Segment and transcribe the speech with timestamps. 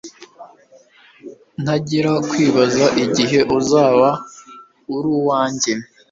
[1.61, 4.09] ntangira kwibaza igihe uzaba
[4.95, 5.73] uruwanjye